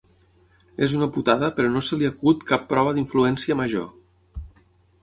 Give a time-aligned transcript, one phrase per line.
[0.87, 3.89] És una putada però no se li acut cap prova d'influència major.